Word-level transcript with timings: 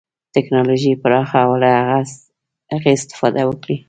ټکنالوژي 0.35 0.91
پراخه 1.01 1.39
او 1.45 1.51
له 1.61 1.71
هغې 2.71 2.91
استفاده 2.97 3.41
وکړي. 3.45 3.77